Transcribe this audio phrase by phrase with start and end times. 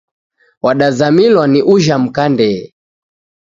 [0.61, 2.73] Wadazamilwa ni ujha mka ndee.